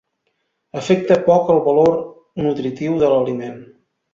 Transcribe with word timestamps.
Afecta 0.81 1.17
poc 1.27 1.51
el 1.55 1.61
valor 1.67 1.93
nutritiu 2.47 2.99
de 3.05 3.11
l'aliment. 3.13 3.63